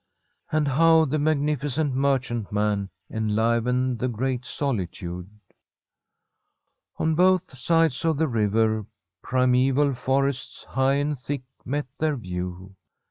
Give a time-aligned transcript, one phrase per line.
[0.51, 5.29] And how the magnificent merchantman enlivened the great solitude!
[6.97, 8.87] On both sides of the river
[9.21, 12.75] primeval forests, high and thick, met their view.